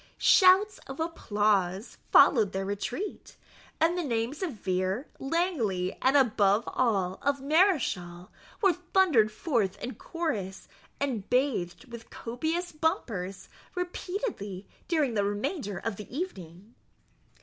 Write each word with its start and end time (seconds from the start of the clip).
Shouts 0.17 0.79
of 0.87 0.99
applause 0.99 1.99
followed 2.11 2.53
their 2.53 2.65
retreat; 2.65 3.35
and 3.79 3.95
the 3.95 4.03
names 4.03 4.41
of 4.41 4.53
Vere, 4.53 5.07
Langley, 5.19 5.95
and, 6.01 6.17
above 6.17 6.63
all, 6.69 7.19
of 7.21 7.39
Mareschal, 7.39 8.31
were 8.63 8.73
thundered 8.73 9.31
forth 9.31 9.79
in 9.79 9.93
chorus, 9.93 10.67
and 10.99 11.29
bathed 11.29 11.85
with 11.91 12.09
copious 12.09 12.71
bumpers 12.71 13.47
repeatedly, 13.75 14.67
during 14.87 15.13
the 15.13 15.23
remainder 15.23 15.77
of 15.77 15.97
the 15.97 16.11
evening. 16.17 16.73